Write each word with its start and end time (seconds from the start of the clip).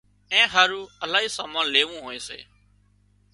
اين 0.33 0.47
هارُو 0.53 0.81
الاهي 1.03 1.29
سامان 1.37 1.65
ليوون 1.73 1.99
هوئي 2.03 2.19
سي 2.27 2.39